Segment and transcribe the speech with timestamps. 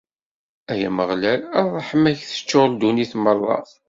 [0.71, 3.57] Ay Ameɣlal, ṛṛeḥma-k teččur ddunit merra.